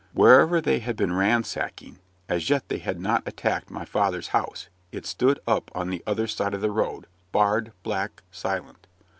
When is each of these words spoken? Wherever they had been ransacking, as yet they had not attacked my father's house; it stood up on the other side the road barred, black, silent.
Wherever 0.13 0.59
they 0.59 0.79
had 0.79 0.95
been 0.95 1.13
ransacking, 1.13 1.99
as 2.27 2.49
yet 2.49 2.69
they 2.69 2.79
had 2.79 2.99
not 2.99 3.21
attacked 3.27 3.69
my 3.69 3.85
father's 3.85 4.29
house; 4.29 4.67
it 4.91 5.05
stood 5.05 5.39
up 5.45 5.69
on 5.75 5.91
the 5.91 6.01
other 6.07 6.25
side 6.25 6.53
the 6.53 6.71
road 6.71 7.05
barred, 7.31 7.71
black, 7.83 8.23
silent. 8.31 8.87